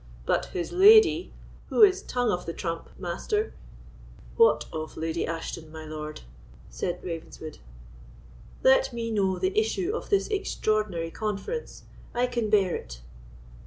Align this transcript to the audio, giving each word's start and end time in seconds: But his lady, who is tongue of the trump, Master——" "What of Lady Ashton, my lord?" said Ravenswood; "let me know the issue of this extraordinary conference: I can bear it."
But 0.25 0.45
his 0.47 0.71
lady, 0.71 1.31
who 1.67 1.83
is 1.83 2.01
tongue 2.01 2.31
of 2.31 2.47
the 2.47 2.53
trump, 2.53 2.89
Master——" 2.97 3.53
"What 4.35 4.65
of 4.73 4.97
Lady 4.97 5.27
Ashton, 5.27 5.71
my 5.71 5.85
lord?" 5.85 6.21
said 6.71 7.03
Ravenswood; 7.03 7.59
"let 8.63 8.91
me 8.91 9.11
know 9.11 9.37
the 9.37 9.55
issue 9.55 9.95
of 9.95 10.09
this 10.09 10.27
extraordinary 10.29 11.11
conference: 11.11 11.83
I 12.15 12.25
can 12.25 12.49
bear 12.49 12.75
it." 12.75 13.01